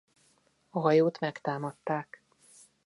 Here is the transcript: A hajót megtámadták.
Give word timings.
A 0.69 0.79
hajót 0.79 1.19
megtámadták. 1.19 2.21